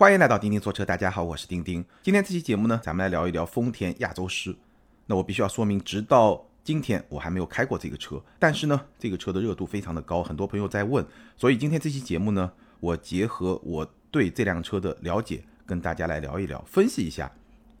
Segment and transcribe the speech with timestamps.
[0.00, 1.84] 欢迎来到钉钉说车，大家好，我是钉钉。
[2.02, 4.56] 今天这期节目呢，咱们来聊一聊丰田亚洲狮。
[5.04, 12.50] 那我必须要说明，直到今天我还没有开过这个车，但是呢，这个车的热度非常的高，很多朋友在问，所以今天这期节目呢，
[12.80, 17.30] 我结合我对这辆车的了解，跟大家来聊一聊，分析一下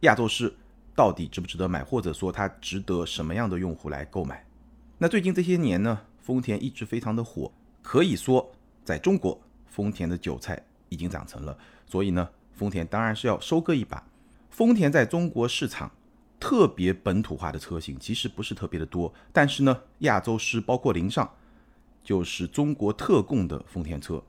[0.00, 0.52] 亚洲狮
[0.94, 4.44] 到底值不值得买，或者说它值得什么样的用户来购买。
[4.98, 7.50] 那最近这些年呢，丰田一直非常的火，
[7.80, 8.52] 可以说
[8.84, 11.56] 在中国，丰田的韭菜已经长成了。
[11.90, 14.06] 所以呢，丰田当然是要收割一把。
[14.48, 15.90] 丰田在中国市场
[16.38, 21.28] 特别本土化的车型其实不是特别的多，但是呢，亚洲狮包括凌尚，
[22.04, 24.22] 就是中国特供的丰田车，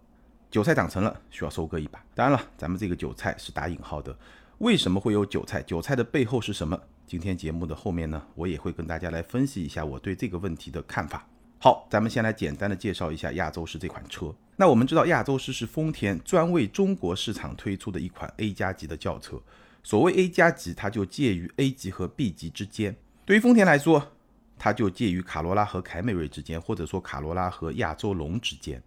[0.50, 2.04] 韭菜长成了，需要收割一把。
[2.16, 4.18] 当然了，咱们这个韭菜是打引号的。
[4.58, 5.62] 为什么会有韭菜？
[5.62, 6.80] 韭菜的背后是什么？
[7.06, 11.28] 今天节目的后面呢，我也会跟大家来分析一下我对这个问题的看法。
[11.64, 14.34] 好，咱们先来简单的介绍一下亚洲狮这款车。
[14.56, 19.40] 那我们知道，亚洲狮是丰田专为中国市场推出的一款 A 加级的轿车。
[19.84, 22.96] 所谓 A 加级，它就介于 A 级和 B 级之间。
[23.26, 24.12] 对于丰田来说，
[24.58, 28.82] 它就介于卡罗拉和凯美瑞之间，或者说卡罗拉和亚洲龙之间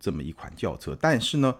[0.00, 0.98] 这么一款轿车。
[1.00, 1.54] 但是呢，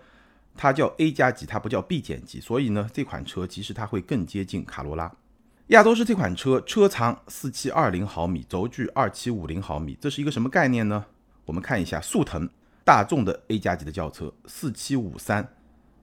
[0.57, 5.15] 它叫 A 加级，它不叫 B 减级，所以呢，这款车其实它会更接近卡罗拉。
[5.69, 11.05] 亚洲狮这款车车长四七二零毫米，轴距二七五零毫米，这是一个什么概念呢？
[11.45, 12.49] 我们看一下速腾、
[12.87, 15.47] 大众的 A 加级的轿车，四七五三，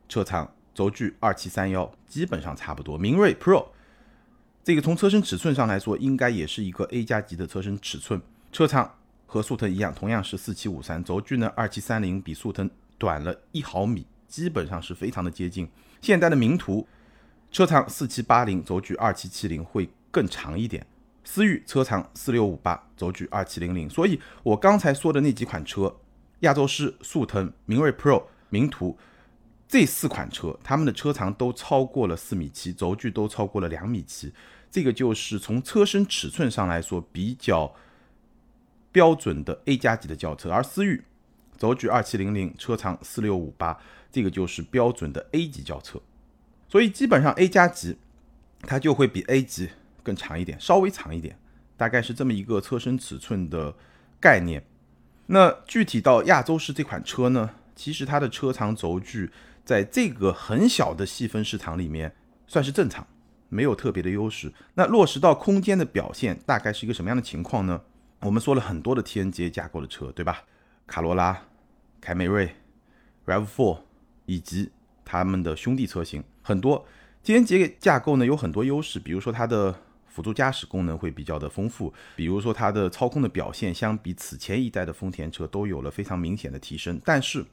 [0.08, 2.96] 车长、轴距二七三幺，基本上差不多。
[2.96, 3.66] 明锐 Pro
[4.64, 8.94] 这个从车身尺寸上来说，应该也是一个 A 加级的车身尺寸，车长
[9.26, 12.70] 和速腾一样，同样是四七五三，轴距呢二七三零，比速腾
[13.00, 15.68] 短了一毫米，基本上是非常的接近。
[16.02, 16.88] 现代的名图。
[17.56, 20.86] 车长四七八零，轴距二七七零，会更长一点。
[21.24, 23.90] 思域车长四六五八，轴距二七零零。
[23.90, 25.96] 所以我刚才说的那几款车，
[26.42, 28.98] 亚洲狮、速腾、明锐 Pro、名图
[29.70, 34.34] 这四款车，它们的车长都超过了四米七，轴距都超过了两米七。
[34.70, 37.74] 这个就是从车身尺寸上来说比较
[38.92, 40.52] 标准的 A 加级的轿车。
[40.52, 41.02] 而思域
[41.58, 43.80] 轴距二七零零，车长四六五八，
[44.12, 46.02] 这个就是标准的 A 级轿车。
[46.76, 47.98] 所以基本上 A 加级，
[48.64, 49.70] 它就会比 A 级
[50.04, 51.40] 更长一点，稍微长一点，
[51.78, 53.74] 大概是这么一个车身尺寸的
[54.20, 54.62] 概念。
[55.28, 59.32] 那具体到亚洲狮这款车呢，其实它的车长轴距
[59.64, 62.14] 在这个很小的细分市场里面
[62.46, 63.08] 算是正常，
[63.48, 64.52] 没有特别的优势。
[64.74, 67.84] 那落实到空间的表现，大概是一个什么样的情况呢？
[68.20, 70.44] 我们说了很多的 TNGA 架构的车，对吧？
[70.86, 71.42] 卡罗拉、
[72.02, 72.54] 凯美瑞、
[73.26, 73.80] RAV4
[74.26, 74.72] 以及
[75.06, 76.22] 他们的兄弟车型。
[76.42, 76.86] 很多
[77.24, 79.74] ，T N G 架构呢有很多优势，比如说它的
[80.08, 87.00] 辅助驾驶功能会比较的丰富，比如说它的操控的表现相比此前一代的丰田车都有了非常明显的提升。
[87.06, 87.46] 但是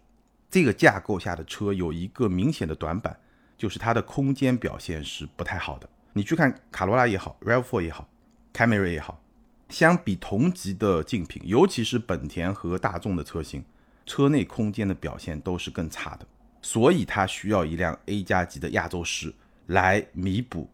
[0.50, 3.18] 这个架构下的车有一个明显的短板，
[3.56, 5.88] 就是它的空间表现是不太好的。
[6.12, 8.08] 你去看卡罗拉也好，Rav4 也好，
[8.52, 9.22] 凯美瑞也好，
[9.70, 13.64] 相比同级的竞品，尤其是本田和大众的车型，
[14.04, 16.26] 车内空间的表现都是更差的。
[16.62, 19.34] 所以它需要一辆 A 加级的亚洲狮
[19.66, 20.70] 来弥补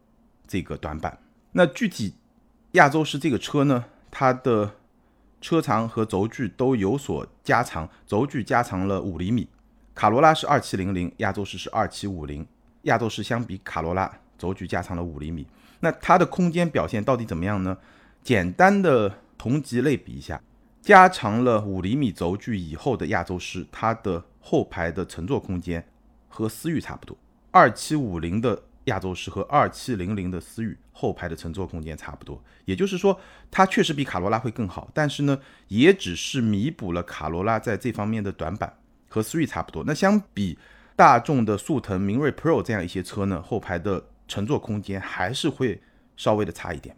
[0.47, 1.17] 这个短板。
[1.51, 2.13] 那具体
[2.73, 4.75] 亚洲狮这个车呢，它的
[5.41, 9.49] 车长和轴距都有所加长，轴距加长了五厘米。
[9.95, 12.45] 卡罗拉是二七零零，亚洲狮是二七五零。
[12.83, 15.45] 亚洲狮相比卡罗拉，轴距加长了五厘米。
[15.81, 17.77] 那它的空间表现到底怎么样呢？
[18.21, 20.41] 简单的同级类比一下，
[20.81, 25.85] 加长了五厘米轴距以后的亚洲狮，它的后排的乘坐空间
[26.27, 27.17] 和思域差不多，
[27.51, 33.19] 二七五零的亚洲狮和二七零零的思域后排的乘坐空间差不多，也就是说，
[33.51, 38.73] 它确实比卡罗拉会更好，但是呢，也只是弥补了卡罗拉在这方面的短板，
[39.07, 39.83] 和思域差不多。
[39.85, 40.57] 那相比
[40.95, 45.81] 大众的速腾、明锐 Pro 这样一些车呢，后排的乘坐空间还是会
[46.15, 46.95] 稍微的差一点。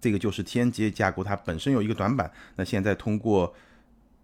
[0.00, 3.54] 这个就是 TNGA 架构它本身有一个短板，那现在通过。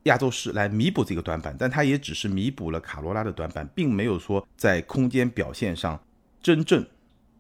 [0.05, 6.03] 亚洲狮来弥补这个短板，但它也只是弥补了卡罗拉的短板，并没有说在空间表现上
[6.43, 6.87] 真正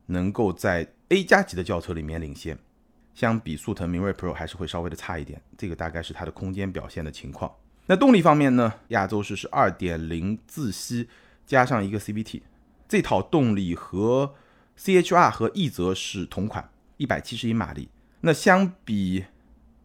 [0.06, 2.58] 能够在 A 加级的轿车里面领先。
[3.14, 7.52] 相比速腾、明锐 Pro 还是会稍微的差一点，这个大概是它的空间表现的情况。
[7.86, 8.72] 那动力方面呢？
[8.88, 11.08] 亚洲狮是2.0自吸
[11.46, 12.40] 加上一个 CVT，
[12.88, 14.34] 这套动力和
[14.78, 17.90] CHR 和奕泽是同款，171马力。
[18.22, 19.26] 那相比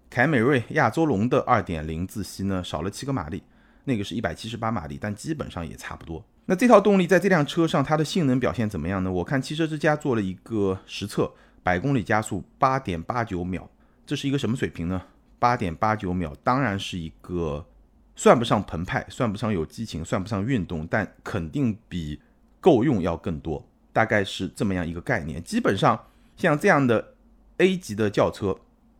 [0.09, 3.43] 凯美瑞、亚洲龙的2.0自吸呢，少了七个马力，
[3.83, 6.23] 那个是一百七十八马力，但基本上也差不多。
[6.45, 9.11] 那这套动力在这辆车上，它的性能表现怎么样呢？
[9.11, 13.69] 我看汽车之家做了一个实测，百公里加速八点八九秒，
[14.05, 14.99] 这是一个什么水平呢？
[15.37, 17.63] 八点八九秒当然是一个
[18.15, 22.19] 算不上澎湃，算不上有激情，算不上运动，但肯定比
[22.59, 23.63] 够用要更多，
[23.93, 25.41] 大概是这么样一个概念。
[25.43, 27.13] 基本上像这样的
[27.57, 28.57] A 级的轿车，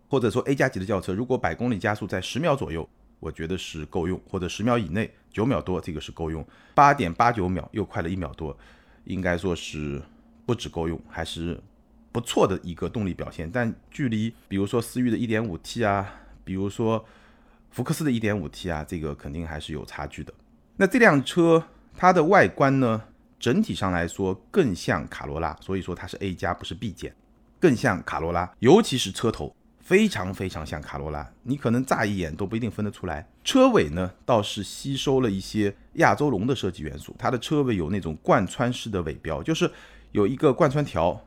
[0.09, 2.89] 或者说 A 加级的轿车，如果百公里加速在十秒左右，
[3.19, 8.57] 我觉得是够用，或者十秒以内，九秒多这个是够用，八点八九秒又快了一秒多，
[9.03, 10.01] 应该说是
[10.45, 11.61] 不止够用，还是
[12.11, 13.49] 不错的一个动力表现。
[13.51, 16.11] 但距离比如说思域的 1.5T 啊，
[16.43, 17.05] 比如说
[17.69, 20.33] 福克斯的 1.5T 啊，这个肯定还是有差距的。
[20.77, 21.63] 那这辆车
[21.95, 23.03] 它的外观呢，
[23.39, 27.13] 整体上来说更像卡罗拉，所以说它是 A 加不是 B 减，
[27.59, 29.55] 更像卡罗拉，尤其是车头。
[29.89, 33.27] 非常非常像卡罗拉，你可能乍一眼都不一定分得出来。
[33.43, 39.67] 车尾呢，倒是吸收了一些亚洲龙的设计元素，它的车尾有那种贯穿式的尾标，就是
[40.11, 41.19] 有一个贯穿条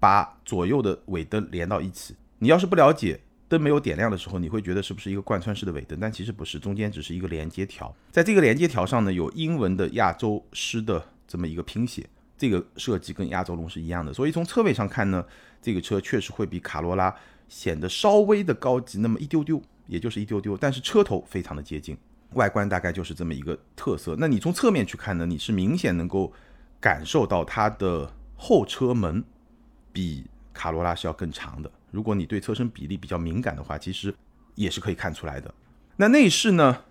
[0.00, 2.16] 把左右的尾灯连到一起。
[2.40, 5.96] 你要是不了解，灯没有点亮的时候，你会觉得是不是一个贯穿式的尾灯？
[6.00, 7.94] 但其实不是，中间只是一个连接条。
[8.10, 12.04] 在这个连接条上呢，有英文的亚洲狮的这么一个拼写，
[12.36, 14.12] 这个设计跟亚洲龙是一样的。
[14.12, 15.24] 所以从车尾上看呢，
[15.62, 17.14] 这个车确实会比卡罗拉。
[17.48, 21.96] 显得稍微的高级那么一丢丢，也就是一丢丢，但是车头非常的接近，
[22.34, 24.14] 外观大概就是这么一个特色。
[24.18, 26.32] 那你从侧面去看呢，你是明显能够
[26.78, 29.24] 感受到它的后车门
[29.92, 31.70] 比卡罗拉是要更长的。
[31.90, 34.14] 如果你对车身比例比较敏感的话，其实
[34.54, 35.52] 也是可以看出来的。
[35.96, 36.84] 那内饰呢，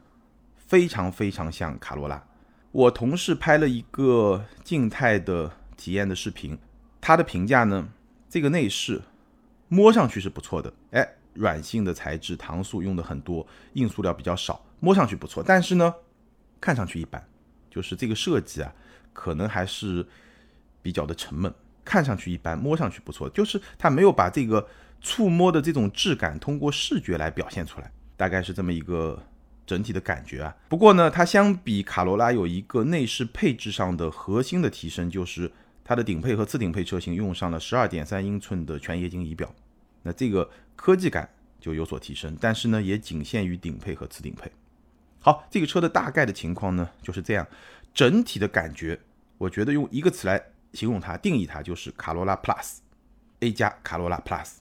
[0.55, 2.23] 非常非常像卡罗拉。
[2.71, 6.57] 我同事拍了一个静态的体验的视频，
[6.99, 7.89] 他的评价呢，
[8.27, 9.03] 这个内饰。
[9.69, 15.43] 摸上去是不错的，哎，软性的材质，搪塑用的很多，硬塑料比较少，摸上去不错。
[15.45, 15.93] 但是呢，
[16.61, 17.21] 看上去一般，
[17.69, 18.73] 就是这个设计啊，
[19.13, 20.05] 可能还是
[20.81, 21.53] 比较的沉闷，
[21.83, 24.67] 看上去一般，摸上去不错，就是它没有把这个
[25.01, 29.21] 触摸的这种质感通过视觉来表现出来，大概是这么一个
[29.65, 30.55] 整体的感觉啊。
[30.69, 35.51] 不过呢，它相比卡罗拉有一个内饰配置上的核心的提升，就是。
[35.87, 39.49] 它的顶配和次顶配车型用上了十二点三英寸的全液晶仪表，
[40.03, 41.29] 那这个科技感
[41.61, 44.51] 就有所提升，但是呢，也仅限于顶配和次顶配。
[45.21, 47.47] 好，这个车的大概的情况呢就是这样，
[47.93, 48.99] 整体的感觉，
[49.37, 50.43] 我觉得用一个词来
[50.73, 54.55] 形容它、定义它，就是卡罗拉 Plus，A 加卡罗拉 Plus，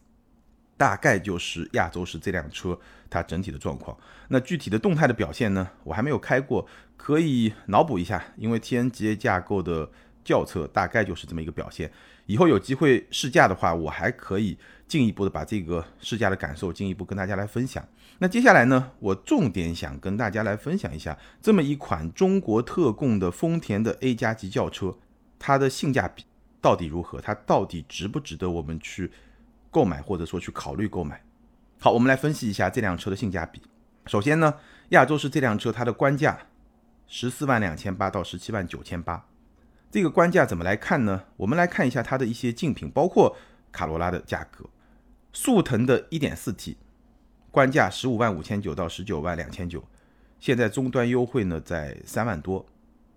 [0.76, 2.78] 大概就是亚洲是这辆车
[3.10, 3.98] 它整体的状况。
[4.28, 9.90] 那具体的动态的表现呢，我还没有开过，可以脑补一下，因为 TNGA 架构的。
[10.26, 11.90] 轿车大概就是这么一个表现。
[12.26, 14.58] 以后有机会试驾的话，我还可以
[14.88, 17.86] 进一步的把这个试驾的感受进一步跟大家来分享。
[18.18, 24.98] 那接下来呢，我重点想跟大家来分享一下这么一款中国特供的丰田的 A 加级轿车，
[25.38, 26.24] 它的性价比
[26.60, 27.20] 到底如何？
[27.20, 29.12] 它到底值不值得我们去
[29.70, 31.22] 购买，或者说去考虑购买？
[31.78, 33.62] 好，我们来分析一下这辆车的性价比。
[34.06, 34.54] 首先呢，
[34.88, 36.38] 亚洲是这辆车它的官价
[37.06, 39.24] 十四万两千八到十七万九千八。
[39.90, 41.24] 这个官价怎么来看呢？
[41.36, 43.36] 我们来看一下它的一些竞品，包括
[43.72, 44.64] 卡罗拉的价格。
[45.32, 46.76] 速腾的 1.4T，
[47.50, 49.86] 官价十五万五千九到十九万两千九，
[50.40, 52.64] 现在终端优惠呢在三万多。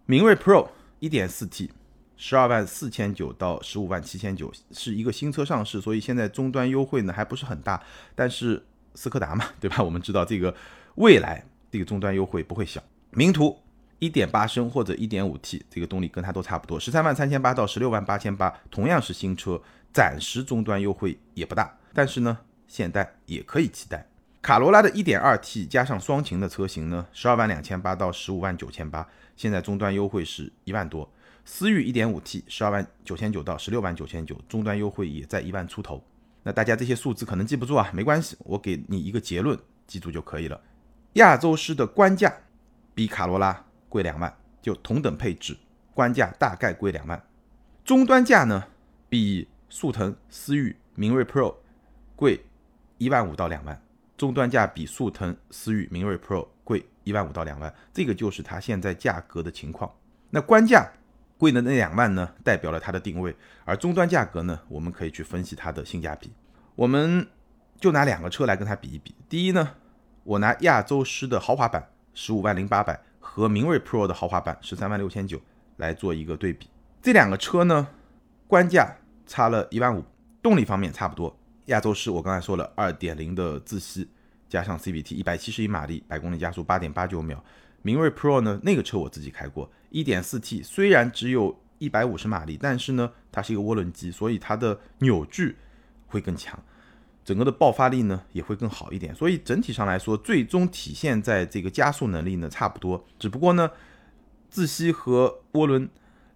[0.05, 0.67] 明锐 Pro
[0.99, 1.69] 1.4T，
[2.17, 7.81] 十二万四千九到十五万七千九，是一个新车上市，所以现在终端优惠呢还不是很大。
[8.15, 8.61] 但是
[8.95, 9.81] 斯柯达嘛，对吧？
[9.81, 10.53] 我们知道这个
[10.95, 12.83] 未来这个终端优惠不会小。
[13.11, 13.57] 名图。
[13.99, 19.61] 一点八升或者一点五 T，这个动力跟它都差不多，十三万三千八到十六万八千八，同样是新车，
[19.93, 24.07] 暂时终端优惠也不大，但是呢，现代也可以期待。
[24.41, 31.11] 卡罗拉的一点二 T 加上双擎的车型呢，十二万两千八到十五万九千八，现在终端优惠是一万多。
[31.43, 36.01] 思域一点五 T 十二万九千九到十六万九千九，终端优惠也在一万出头。
[36.43, 40.61] 那大家这些数字可能记不住啊，没关系，我给你一个结论，记住就可以了。
[41.13, 42.33] 亚洲狮的官价
[42.95, 43.65] 比卡罗拉。
[43.89, 45.57] 贵两万，就同等配置，
[45.93, 47.21] 官价大概贵两万，
[47.83, 48.63] 终端价呢
[49.09, 51.55] 比速腾、思域、明锐 Pro
[52.15, 52.45] 贵
[52.99, 53.81] 一万五到两万，
[54.15, 59.91] 终端价比速腾、思域、明锐 Pro 贵一万五到两万，这个就是它现在价格的情况。
[60.29, 60.91] 那官价
[61.37, 66.31] 贵的那两万呢，代表了它的定位，而终端价格呢，我们可以去分析它的性价比。
[66.75, 67.27] 我们
[67.79, 69.15] 就拿两个车来跟它比一比。
[69.27, 69.75] 第一呢，
[70.23, 73.01] 我拿亚洲狮的豪华版，十五万零八百。
[73.31, 75.39] 和明锐 Pro 的豪华版十三万六千九
[75.77, 76.67] 来做一个对比，
[76.99, 77.87] 这两个车呢，
[78.47, 80.03] 官价差了一万五，
[80.41, 81.37] 动力方面差不多。
[81.65, 84.09] 亚洲狮我刚才说了，二点零的自吸
[84.49, 87.41] 加上 CVT，一百七十一马力，百公里加速八点八九秒。
[87.83, 95.55] 明锐 Pro 呢，那个车我自己开过，一点四 T，虽然只有一百五十马力，但是呢，它是一个涡轮机，所以它的扭矩
[96.07, 96.59] 会更强。
[97.29, 103.05] 整个的爆发力呢也会更好一点，所以整体上来说，最终体现在这个加速能力呢差不多。
[103.19, 103.69] 只不过呢，
[104.49, 105.87] 自吸和涡轮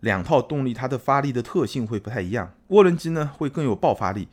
[0.02, 4.28] 两套动力它的发力的特性会不太一样，涡轮机呢会更有爆发力，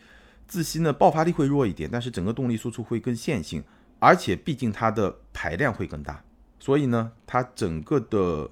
[0.47, 3.64] 自吸呢爆发力会弱一点，但是整个动力输出会更线性，
[3.99, 6.23] 而且毕竟它的排量会更大，
[6.59, 8.50] 所以呢它整个的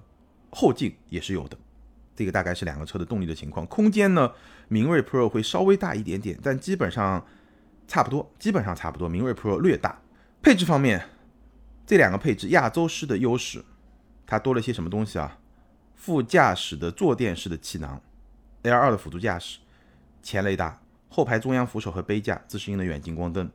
[0.48, 1.58] 后劲也是有的。
[2.16, 4.32] 这个大概是两个车的动力的情况，空间呢，
[4.68, 7.24] 明锐 Pro 会稍微大一点点，但基本上
[7.88, 9.08] 差不多，基本上差不多。
[9.08, 10.00] 明锐 Pro 略大。
[10.40, 11.08] 配置方面，
[11.84, 13.64] 这两个配置亚洲狮的优势，
[14.26, 15.38] 它多了些什么东西啊？
[15.96, 18.00] 副驾驶的坐垫式的气囊
[18.62, 19.58] ，L2 的辅助驾驶，
[20.22, 23.50] 前雷达，后排中央扶手和杯架，自适应的远近光灯。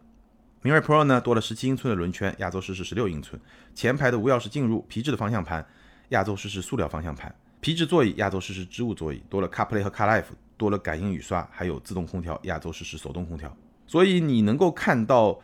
[0.62, 3.40] 明锐 Pro 呢多了十七英寸的轮圈，亚洲狮是十六英寸。
[3.76, 5.66] 前排的无钥匙进入，皮质的方向盘，
[6.10, 7.34] 亚洲狮是塑料方向盘。
[7.62, 10.26] 皮质座椅，亚洲狮是织物座椅，多了 CarPlay 和 CarLife，
[10.58, 13.56] 多了感应雨刷，还有自动空调，亚洲狮是手动空调。
[13.86, 15.40] 所以你能够看到，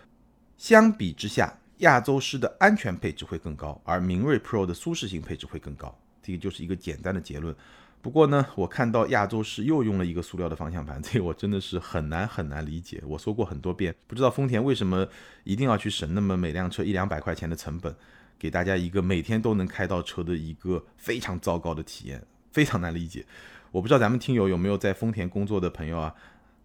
[0.58, 5.98] 相比之下，亚洲狮的安全配置会更高，而明锐 Pro 的舒适性配置会更高。
[6.22, 7.56] 这个就是一个简单的结论。
[8.02, 13.04] 不过呢，我看到亚洲狮又用了一个塑料的方向盘，这个我真的是很难很难理解。
[13.06, 15.08] 我说过很多遍，不知道丰田为什么
[15.44, 17.94] 一定要去省那么每辆车一两百块钱的成本。
[18.38, 23.26] 给大家一个每天都能开到车的一个非常糟糕的体验，非常难理解。
[23.70, 26.16] 我不知道咱们听友有没有在丰田工作的朋友啊，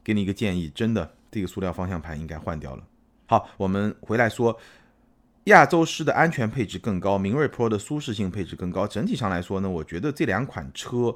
[0.04, 2.84] 给你一个建议，真的这个塑料方向盘应该换掉了。
[3.26, 4.56] 好，我们回来说，
[5.46, 8.86] 亚洲狮的安全配置更高，明锐 Pro 的舒适性配置更高。
[8.86, 11.12] 整体上来说呢，我觉得这两款车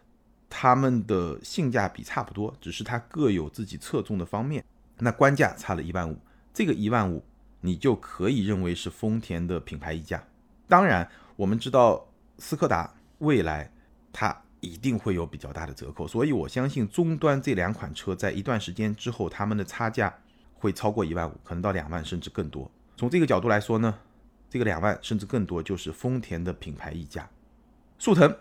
[0.50, 4.64] 它们的性价比差不多，只是它各有自己侧重的方面。
[4.98, 6.18] 那官价差了一万五，
[6.52, 7.24] 这个一万五
[7.60, 10.20] 你就可以认为是丰田的品牌溢价。
[10.66, 12.04] 当然，我们知道
[12.38, 13.70] 斯柯达未来
[14.12, 20.12] 它一定会有比较大的折扣，所以我相信终端这两款车在一段时间之后，它们的差价
[20.54, 22.70] 会超过一万五，可能到两万甚至更多。
[22.96, 23.94] 从这个角度来说呢，
[24.50, 27.28] 这个两万甚至更多就是丰田的品牌溢价。
[27.98, 28.36] 速腾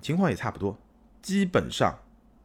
[0.00, 0.78] 情况也差不多，
[1.20, 1.98] 基本上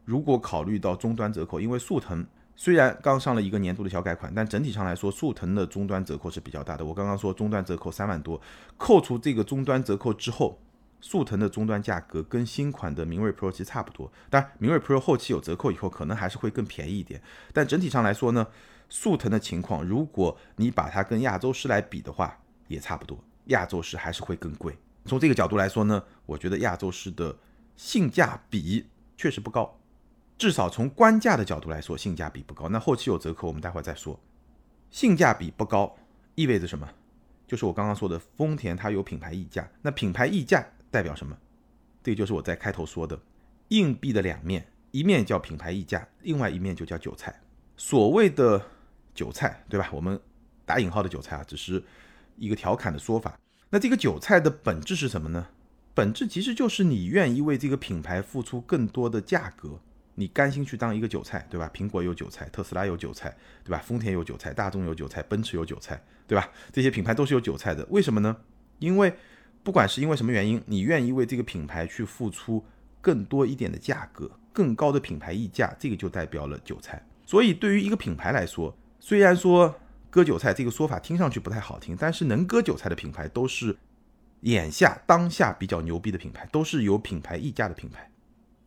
[0.04, 2.26] 如果考虑到终端折扣，因为速腾。
[2.54, 6.84] 虽然刚上了一个年度的小改款，但整体上来说，速腾的终端折扣是比较大的。
[6.84, 8.40] 我刚刚说终端折扣三万多，
[8.76, 10.60] 扣除这个终端折扣之后，
[11.02, 14.10] 速腾的终端价格跟新款的明锐 Pro 其实差不多。
[14.30, 17.20] 当然，明锐 Pro 后期有折扣以后，可能还是会更便宜一点。
[17.52, 18.46] 但整体上来说呢，
[18.88, 23.22] 速腾的情况，如果你把它跟亚洲狮来比的话，也差不多。
[23.46, 24.78] 亚洲狮还是会更贵。
[25.04, 27.36] 从这个角度来说呢，我觉得亚洲狮的
[27.76, 29.76] 性价比确实不高。
[30.38, 32.68] 至少从官价的角度来说，性价比不高。
[32.68, 34.18] 那后期有折扣，我们待会儿再说。
[34.90, 35.96] 性价比不高
[36.36, 36.88] 意味着什么？
[37.46, 39.68] 就是我刚刚说的，丰田它有品牌溢价。
[39.82, 41.36] 那品牌溢价代表什么？
[42.04, 43.18] 这就是我在开头说的，
[43.68, 47.40] 硬币的两面，一面叫品牌溢价，另外一面就叫韭菜。
[47.76, 48.62] 所谓的
[49.14, 49.88] 韭菜，对吧？
[49.90, 50.20] 我们
[50.66, 51.82] 打引号的韭菜啊，只是
[52.36, 53.38] 一个调侃的说法。
[53.70, 55.48] 那这个韭菜的本质是什么呢？
[55.94, 59.80] 本质其实就是你愿意为这个品牌付出更多的价格。
[60.14, 61.70] 你甘心去当一个韭菜，对吧？
[61.72, 63.34] 苹果有韭菜，特斯拉有韭菜，
[63.64, 63.78] 对吧？
[63.78, 66.50] 丰田有韭菜，大众有韭菜，奔驰有韭菜，对吧？
[66.70, 67.86] 这些品牌都是有韭菜的。
[67.88, 68.36] 为什么呢？
[68.78, 69.14] 因为
[69.62, 72.64] 不管是因为什么原因，你愿意为这个品牌去付出
[73.00, 77.04] 更多一点的价格，更高的品牌溢价，这个就代表了韭菜。
[77.24, 79.74] 所以对于一个品牌来说，虽然说
[80.10, 83.76] 割韭菜这个说法听上去不太好听，但是能割韭菜的品牌都是
[84.40, 88.10] 眼下当下比较牛逼的品牌，都是有品牌溢价的品牌，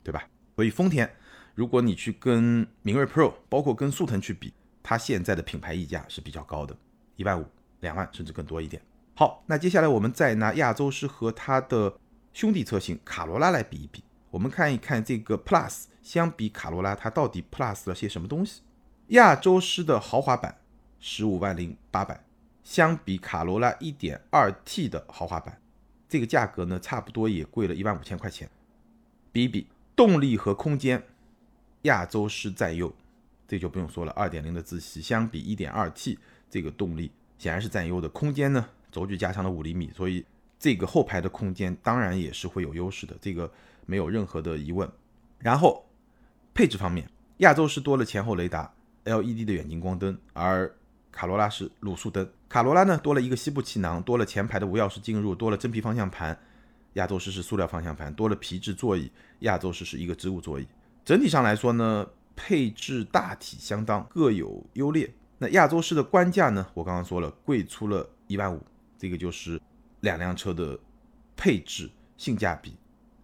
[0.03, 0.27] 对吧？
[0.55, 1.09] 所以丰田。
[1.53, 6.75] 如果你去跟明锐 Pro，包括跟速腾去比，它现在的品牌溢价是比较高的，
[7.15, 7.45] 一万五、
[7.79, 8.81] 两万甚至更多一点。
[9.17, 11.97] 好，那接下来我们再拿亚洲狮和它的
[12.33, 18.61] 兄弟车型卡罗拉来比一比，我们看一看这个 Plus 相比卡罗拉，它到底 Plus 了些什么东西？
[19.07, 20.57] 亚洲狮的豪华版
[20.99, 22.25] 十五万零八百，
[22.63, 25.61] 相比卡罗拉一点二 T 的豪华版，
[26.09, 28.49] 这个价格呢，差不多也贵了一万五千块钱。
[29.31, 31.01] 比一比动力和空间。
[31.83, 32.91] 亚洲狮占优，
[33.47, 34.11] 这就不用说了。
[34.13, 36.17] 二点零的自吸相比一点二 T，
[36.49, 38.09] 这个动力显然是占优的。
[38.09, 40.23] 空间呢，轴距加长了五厘米，所以
[40.57, 43.51] 这个后排的空间当然也是会有优势的，这个
[43.85, 44.89] 没有任何的疑问。
[45.37, 45.85] 然后
[46.53, 47.09] 配置方面，
[47.39, 48.73] 亚洲狮多了前后雷达、
[49.03, 50.73] LED 的远近光灯，而
[51.11, 52.25] 卡罗拉是卤素灯。
[52.47, 56.39] 卡罗拉呢多了一个膝部气囊，多了前排的无钥匙进入，多了真皮方向盘。
[56.93, 59.11] 亚洲狮是塑料方向盘，多了皮质座椅。
[59.39, 60.65] 亚洲狮是一个织物座椅。
[61.03, 65.13] 整体上来说呢，配置大体相当，各有优劣。
[65.37, 68.61] 那亚洲狮的官价呢，我刚刚说了，贵出了一万五，
[68.97, 69.59] 这个就是
[70.01, 70.79] 两辆车的
[71.35, 72.75] 配置性价比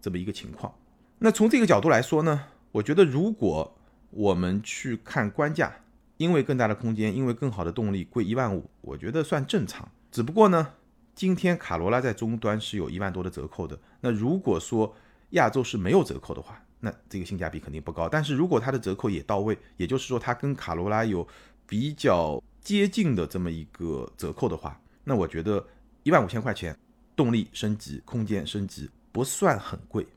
[0.02, 0.74] 这么一个情况。
[1.20, 3.76] 那从这个角度来说呢，我觉得如果
[4.10, 5.74] 我们去看官价，
[6.18, 9.90] 因为更大的空间，因为更好的动力，贵一万五，我觉得算正常。
[10.12, 10.74] 只不过呢，
[11.16, 13.80] 今天卡罗拉在终端是有一万多的折扣的。
[14.02, 14.96] 那如果说
[15.32, 18.10] 亚洲是没有折扣的话，那这个性价比肯定不高。
[18.10, 21.26] 但是如果它的折扣也到位，也就是说它跟卡罗拉有
[21.66, 25.66] 比较接近的这么一个折扣的话，那我觉得
[26.04, 26.78] 一万五千块钱，
[27.16, 30.08] 动力升级、空间升级不算很贵。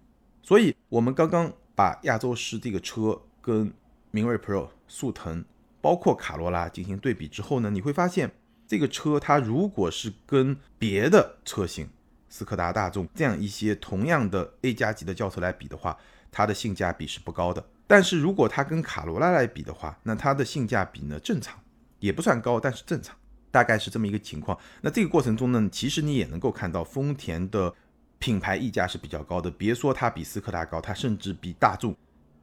[0.43, 3.73] 所以我们刚刚把亚洲狮这个车跟
[4.11, 5.45] 明锐 Pro、速腾，
[5.81, 8.31] 包括卡罗拉进行对比之后呢，你会发现
[8.67, 11.89] 这个车它如果是跟别的车型，
[12.29, 15.97] 斯柯达、大众这样一些同样的 A 加级的轿车来比的话，
[16.31, 17.65] 它的性价比是不高的。
[17.87, 21.59] 但是如果它跟卡罗拉来比的话，那它的性价比呢正常，
[22.01, 23.15] 也不算高，但是正常，
[23.55, 24.59] 大概是这么一个情况。
[24.81, 27.73] 那这个过程中呢，其实你也能够看到丰田的
[28.19, 31.95] 品牌溢价是比较高的，别说它比斯柯达高，它甚至比大众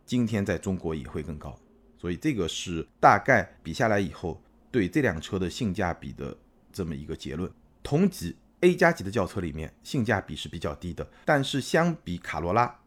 [0.05, 1.53] 今天在中国也会更高。
[1.97, 4.41] 所以这个是大概比下来以后
[4.71, 6.33] 对这辆车的性价比的
[6.71, 7.51] 这么一个结论。
[7.83, 8.37] 同级。
[8.63, 12.79] A 加级的轿车里面性价比是比较低的，但是相比卡罗拉，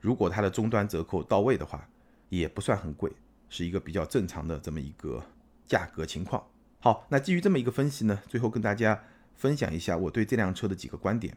[0.00, 1.86] 如果它的终端折扣到位的话，
[2.30, 3.12] 也不算很贵，
[3.50, 5.22] 是一个比较正常的这么一个
[5.66, 6.42] 价格情况。
[6.84, 9.00] 好，那基于这么一个分析呢，最后跟大家
[9.36, 11.32] 分享一下我对这辆车的几个观点。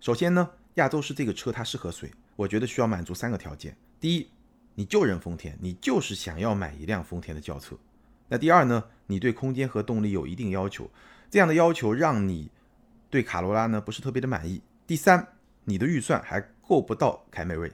[0.00, 2.12] 首先呢，亚洲狮这个车它适合谁？
[2.36, 4.28] 我觉得需要满足三个条件：第一，
[4.74, 7.74] 你就认丰田，你就是想要买一辆丰田的轿车；
[8.28, 10.90] 那第二呢，你对空间和动力有一定要求，
[11.30, 12.50] 这样的要求让你。
[13.08, 14.60] 对卡罗拉呢不是特别的满意。
[14.86, 15.26] 第三，
[15.64, 17.72] 你的预算还够不到凯美瑞，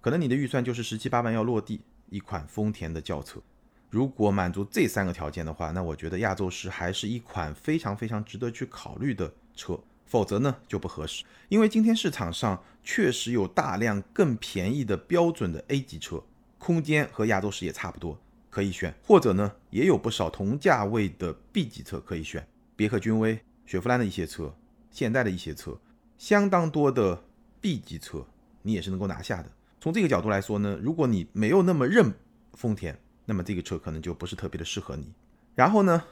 [0.00, 3.42] 可能你的预算就是十七八万要落地一款丰田的轿车。
[3.90, 9.78] 如果满足这三个条件的话，那我觉得亚洲狮还是一款非常非常值得去考虑的车。
[10.04, 16.22] 否则呢就不合适，因为今天市场上确实有大量更便宜的标准的 A 级车，
[16.56, 18.18] 空间和亚洲狮也差不多，
[18.48, 18.94] 可以选。
[19.04, 24.54] 或者呢也有不少同价位的 B 级车可以选，别克君威、雪佛兰的一些车。
[24.90, 25.78] 现代的一些车，
[26.16, 27.22] 相当多的
[27.60, 28.26] B 级车，
[28.62, 29.52] 你也是能够拿下的。
[29.78, 32.10] 从这个角度来说呢，如果你没有那么认
[32.54, 35.12] 丰田，那么这个车可能就不是特别的适合你。
[35.54, 36.02] 然后呢，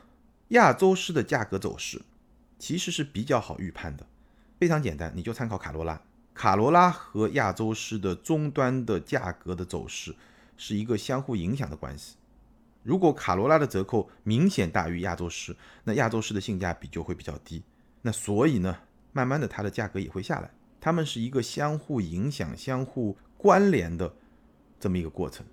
[0.48, 2.02] 亚洲狮的价格走势
[2.58, 4.06] 其实是比较好预判的，
[4.60, 5.98] 非常简单，你就参考卡罗拉。
[6.34, 10.14] 卡罗拉和亚洲狮的终端的价格的走势
[10.58, 12.16] 是一个相互影响的关系。
[12.82, 17.62] 如果卡罗拉的折扣明显大于亚洲狮，那亚洲狮的性价比就会比较低。
[18.02, 18.76] 那所以呢，
[19.12, 24.14] 慢慢的它的价格也会下来，它们是一个相互影响、相互关联的
[24.78, 25.46] 这么一个过程。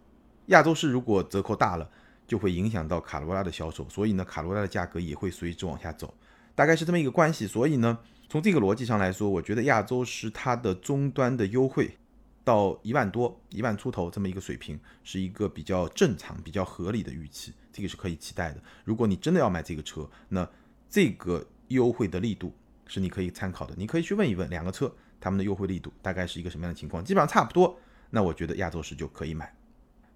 [0.47, 1.89] 亚洲狮如果折扣大了，
[2.27, 6.13] 就会影响到卡罗拉的销售，所以呢，卡罗拉的价格也会随之往下走，
[6.55, 7.45] 大概是这么一个关系。
[7.47, 7.97] 所以呢，
[8.29, 11.97] 从这个逻辑上来说，我觉得亚洲狮它的终端的优惠
[12.43, 18.61] 到一万多、一万出头这么一个水平，是一个比较正常、比较合理的预期，这个是可以期待的。
[18.83, 20.49] 如果你真的要买这个车，那
[20.89, 21.45] 这个。
[21.69, 22.53] 优惠的力度
[22.85, 27.75] 是你可以参考的，你可以去问一问两个车他们的优惠力度大概是一个什么样的情况，基本上差不多。
[28.11, 29.51] 那我觉得亚洲狮就可以买。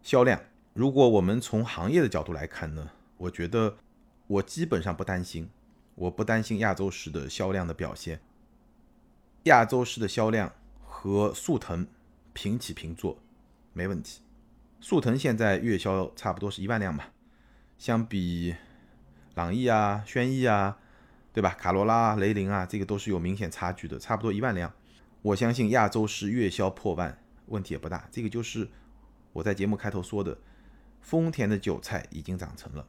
[0.08, 0.40] 销量，
[0.74, 3.76] 如果我们从行业的角度来看呢，我觉得
[4.28, 5.50] 我基本上不担心，
[5.96, 8.22] 我不担心亚洲狮的销量的表现。
[9.44, 10.54] 亚洲狮的销量
[10.86, 11.86] 和速腾
[12.32, 13.20] 平起平坐，
[13.74, 14.22] 没问题。
[14.80, 17.04] 速腾现在月销差不多是一万辆嘛，
[17.78, 18.56] 相比
[19.36, 20.78] 朗逸啊、轩逸啊。
[21.34, 21.54] 对吧？
[21.60, 24.74] 卡罗拉、雷凌啊，这个都是有明显差距的，差不多一万辆。
[25.22, 28.08] 我相信亚洲狮月销破万，问题也不大。
[28.10, 28.68] 这个就是
[29.38, 30.36] 我在节目开头说的，
[31.00, 32.84] 丰田的韭菜已经长成了，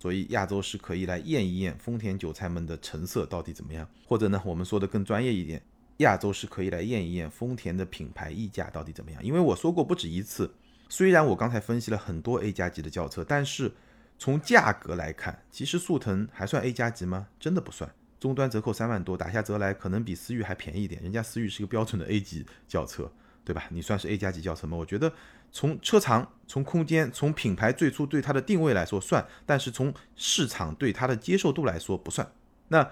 [0.00, 3.88] 所以亚洲狮可以来验一验丰田韭菜们的成色到底怎么样。
[4.04, 5.62] 或者呢，我们说的更专业一点，
[5.98, 9.22] 亚洲狮可以来验一验丰田的品牌溢价到底怎么样。
[9.22, 10.52] 因为我说过不止一次，
[10.88, 13.72] 虽然我刚才分析了很多 A 加级的轿车，但是。
[14.18, 17.26] 从价格来看，其实速腾还算 A 加级吗？
[17.40, 21.02] 真的不算，终端折扣三万多，打下折来可能比思域还便宜一点。
[21.02, 23.10] 人家思域是个标准的 A 级轿车，
[23.44, 23.64] 对吧？
[23.70, 24.76] 你算是 A 加级轿车吗？
[24.76, 25.12] 我觉得
[25.50, 32.30] 从车长、从空间、从品牌最初对它的定位来说算，但是从市场对它的接受度来说不算。
[32.68, 32.88] 那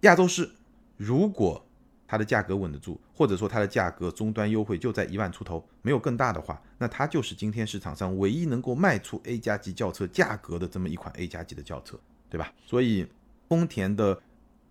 [0.00, 0.50] 亚洲狮
[0.96, 1.66] 如果
[2.06, 11.98] 它的价格稳得住，或者说它的价格终端优惠就在一万出头，没有更大的话，那它就是今天市场上唯一能够卖出 A 加级轿车价格的这么一款 A 加级的轿车，
[12.28, 12.52] 对吧？
[12.66, 13.06] 所以
[13.48, 14.20] 丰田的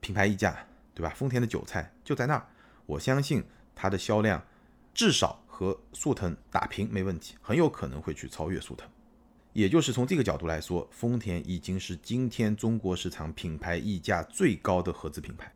[0.02, 0.58] 品牌溢价，
[0.94, 1.14] 对吧？
[1.16, 2.46] 丰田的韭菜就在那儿，
[2.86, 4.44] 我相信它的销量
[5.00, 8.86] 至少和速腾打平没问题，很有可能会去超越速腾。
[9.54, 15.50] 也就是从这个角度来说，丰田已经是今天中国市场品牌溢价最高的合资品牌。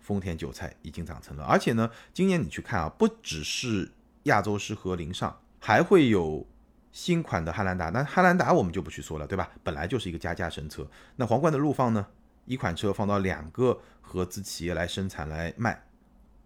[0.00, 3.88] 丰田韭菜已经长成了，而且呢，今年你去看啊，不只是
[4.24, 6.44] 亚洲狮和凌尚，还会有
[6.90, 7.90] 新款的汉兰达。
[7.90, 9.48] 那汉兰达我们就不去说了，对吧？
[9.62, 10.84] 本来就是一个加价神车。
[11.14, 12.04] 那皇冠的陆放呢？
[12.46, 15.84] 一款车放到两个合资企业来生产来卖，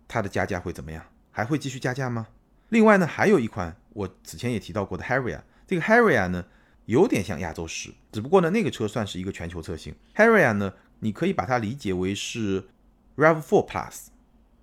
[0.07, 1.03] 它的加价会怎么样？
[1.35, 2.27] 还会继续加价吗？
[2.73, 6.43] 另外呢，还有一款我此前也提到过的 Harrier，这个 Harrier 呢
[6.87, 9.95] 有点像亚洲狮，只不过呢那个车算是一个全球车型。
[10.17, 12.65] Harrier 呢，你可以把它理解为是
[13.17, 14.07] Rav4 Plus，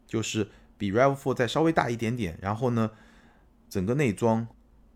[0.08, 2.90] 就是比 Rav4 再稍微大一点点，然后呢
[3.70, 4.48] 整个内装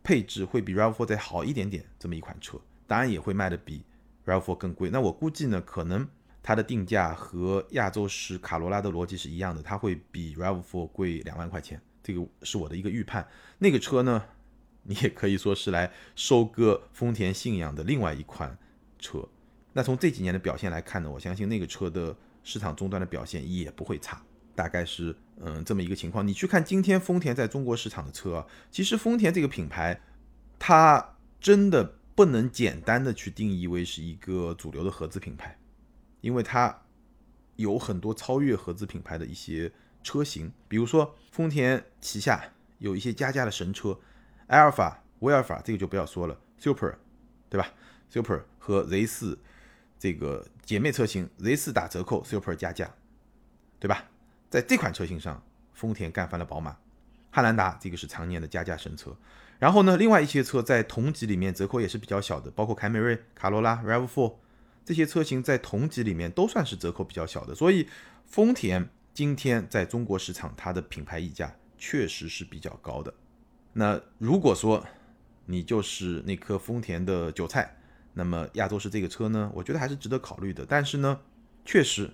[0.02, 3.86] 配置会比 Rav4 再好一点点这么一款车，当然也会卖的比
[4.26, 4.89] Rav4 更贵。
[4.89, 6.08] 那我估计呢，可能
[6.41, 11.80] 它的定价和亚洲狮卡罗拉的逻辑是一样的，它会比 Rav4 贵两万块钱。
[12.04, 13.26] 这个是我的一个预判。
[13.60, 14.26] 那个车呢，
[14.84, 18.58] 你也可以说是来收割丰田信仰的另外一款
[19.00, 19.26] 车。
[19.72, 24.22] 那从这几年的表现来看呢，我相信那个车的市场终端的表现也不会差，
[24.54, 26.28] 大概是嗯这么一个情况。
[26.28, 30.02] 你去看今天丰田在中国市场的车，其实丰田这个品牌，
[30.60, 35.58] 它真的不能简单的去定义为是一个主流的合资品牌，
[36.20, 36.82] 因为它
[37.56, 39.72] 有很多超越合资品牌的一些。
[40.04, 43.98] 车型，比如说丰田旗下有一些加价的神车，
[44.48, 46.96] 埃尔法、威尔法，这个就不要说了，Super，
[47.50, 47.72] 对吧
[48.10, 49.39] ？Super 和 Z 四
[49.98, 52.94] 这个姐妹车型，Z 四打折扣，Super 加价，
[53.80, 54.06] 对吧？
[54.50, 55.42] 在这款车型上，
[55.74, 56.78] 丰田干翻了宝马，
[57.32, 59.16] 汉兰达这个是常年的加价神车。
[59.60, 64.36] 然后呢，另外一些车在同级里面折扣也是比较小的，包括凯美瑞、卡罗拉、Rav4
[64.84, 67.88] 这些车型在同级里面都算是折扣比较小的，所以
[68.26, 68.89] 丰田。
[69.13, 73.13] 今天在中国市场，它的品牌溢价确实是比较高的。
[73.71, 74.84] 那如果说
[75.45, 77.78] 你就是那颗丰田的韭菜，
[78.15, 80.65] 那么亚洲狮这个车呢，我觉得还是值得考虑的。
[80.65, 81.21] 但是呢，
[81.63, 82.10] 确实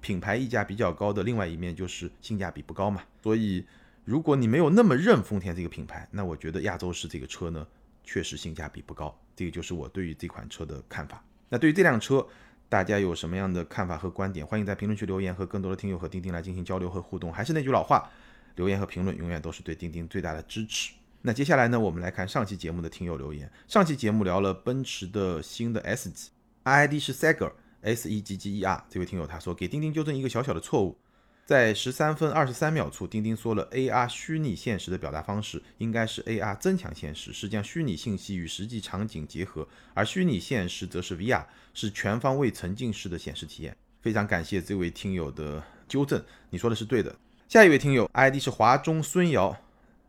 [0.00, 3.04] 品牌溢价比较高的另外一面就是性价比不高嘛。
[3.22, 3.64] 所以
[4.04, 7.64] 如果你没有那么认丰田这个品牌，那我觉得亚洲狮这个车呢，
[8.02, 9.16] 确实性价比不高。
[9.36, 11.24] 这个就是我对于这款车的看法。
[11.48, 12.26] 那对于这辆车。
[12.68, 14.44] 大家有什么样的看法和观点？
[14.44, 17.32] 欢迎在评论区留言，和更多的听友和钉钉来进行交流和互动。
[17.32, 18.10] 还是那句老话，
[18.56, 20.92] 留言和评论永远都是对钉钉最大的支持。
[21.22, 23.50] 那接下来呢，我们来看上期节目的听友留言。
[23.68, 26.30] 上期节目聊了奔驰的新的 S 级
[26.64, 27.52] ，ID 是 Sager
[27.82, 28.84] S E G G E R。
[28.90, 30.98] 这位听友他说，给钉钉纠正一个小小的错误。
[31.46, 43.76] 在十三分二十三秒处，钉钉说了 AR 虚拟现实的表达方式应该是 AR 增强现实，是将虚拟信息与实际场景结合，而虚拟现实则是 VR，是全方位沉浸式的显示体验。
[44.02, 47.14] 非常感谢这位听友的纠正，你说的是对的。
[47.48, 49.56] 下一位听友 ID 是华中孙瑶，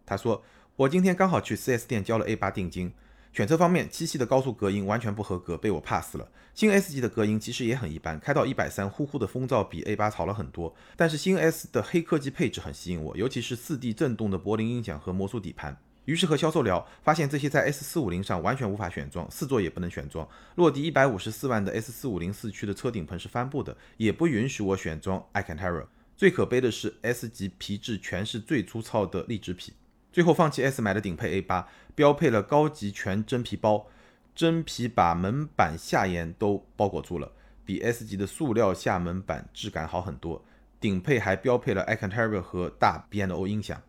[0.07, 0.43] 他说
[0.75, 2.91] 我今天刚好去 4S 店交了 A8 定金。
[3.37, 6.27] 选车方面，七系的高速隔音完全不合格，被我 pass 了。
[6.55, 10.75] 新 S 级的隔音其实也很一般，开到一百三，呼呼的风噪比 A8 吵了很多。
[10.95, 15.77] 但是新 S 的黑科技配置很吸引我，尤其是四 D 震动的柏林音响和魔术底盘。
[16.05, 20.27] 于是和销售聊，发现这些在 S450 上完全无法选装，四座也不能选装。
[20.55, 25.85] 落地一百五十四万的 S450 四驱的车顶棚是帆布的，也不允许我选装 Icantera。
[26.15, 29.73] 最可悲的是 S 级皮质全是最粗糙的荔枝皮。
[30.11, 31.65] 最后放弃 S 买的顶配 A8，
[31.95, 33.87] 标配了高级全真皮包，
[34.33, 37.33] 真皮把门板下沿都包裹住了，
[37.65, 40.43] 比 S 级的塑料下门板质感好很多。
[40.79, 43.81] 顶配还标配了 Acantara 和大 B N O 音响。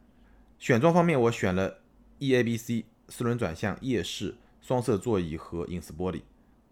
[0.59, 1.81] 选装方面，我选了
[2.19, 6.23] EABC 四轮转向、夜视、双色座椅和隐私玻璃。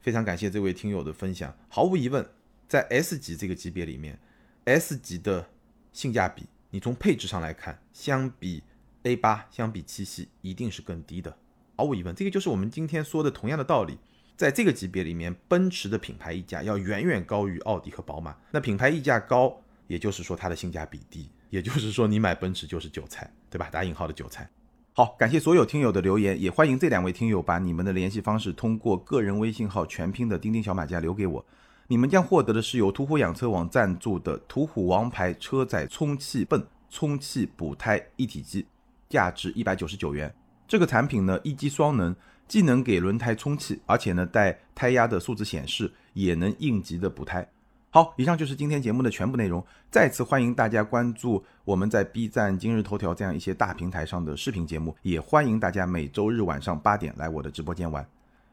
[0.00, 1.54] 非常感谢这位听友的分享。
[1.68, 2.26] 毫无疑问，
[2.66, 4.18] 在 S 级这个级别里面
[4.64, 5.50] ，S 级的
[5.92, 8.62] 性价比，你从配置上来看，相比
[9.06, 11.36] A 八相比七系一定是更低的，
[11.76, 13.96] 毫无疑问，这个就是我们今天说的同样的道理。
[14.36, 18.36] 在这个级别里面，奔驰的品牌溢价要远远高于奥迪和宝马。
[18.50, 23.70] 那品牌溢价高，也就是说它的性价比低，也就是说你买奔驰就是韭菜，对吧？
[23.70, 24.50] 打引号的韭菜。
[24.92, 31.46] 好，感谢所有听友的留言，也欢迎这两位听友把你们的联系方式通过个人微信号全拼的钉钉小马甲留给我，
[31.86, 38.66] 你们将获得的是由途虎养车网赞助的途虎王牌车载充气泵充气补胎一体机。
[39.08, 40.32] 价值一百九十九元。
[40.68, 42.14] 这个产品呢，一机双能，
[42.48, 47.46] 既能给轮胎充气，而且呢带胎压的数字显示，也能应急的补胎。
[47.90, 49.64] 好，以上就是今天节目的全部内容。
[49.90, 58.06] 再次欢迎大家关注我们在 B 站、今日头条这样一些大平台上的视频节目，也欢迎大家每周日晚上八点来我的直播间玩。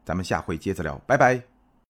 [0.05, 1.52] 咱们下回接着聊，拜拜。